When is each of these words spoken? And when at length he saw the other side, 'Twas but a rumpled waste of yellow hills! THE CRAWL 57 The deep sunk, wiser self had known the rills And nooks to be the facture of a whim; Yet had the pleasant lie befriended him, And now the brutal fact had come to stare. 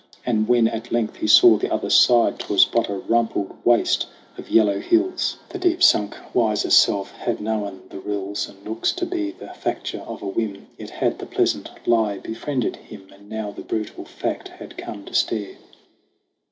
And 0.25 0.47
when 0.47 0.67
at 0.67 0.91
length 0.91 1.17
he 1.17 1.27
saw 1.27 1.57
the 1.57 1.71
other 1.71 1.91
side, 1.91 2.39
'Twas 2.39 2.65
but 2.65 2.89
a 2.89 2.95
rumpled 2.97 3.55
waste 3.63 4.07
of 4.35 4.49
yellow 4.49 4.79
hills! 4.79 5.37
THE 5.49 5.59
CRAWL 5.59 5.59
57 5.59 5.59
The 5.59 5.59
deep 5.69 5.83
sunk, 5.83 6.15
wiser 6.33 6.69
self 6.71 7.11
had 7.11 7.39
known 7.39 7.83
the 7.91 7.99
rills 7.99 8.49
And 8.49 8.65
nooks 8.65 8.93
to 8.93 9.05
be 9.05 9.29
the 9.29 9.49
facture 9.55 10.01
of 10.07 10.23
a 10.23 10.27
whim; 10.27 10.65
Yet 10.75 10.89
had 10.89 11.19
the 11.19 11.27
pleasant 11.27 11.69
lie 11.87 12.17
befriended 12.17 12.77
him, 12.77 13.09
And 13.13 13.29
now 13.29 13.51
the 13.51 13.61
brutal 13.61 14.03
fact 14.05 14.47
had 14.47 14.75
come 14.75 15.05
to 15.05 15.13
stare. 15.13 15.57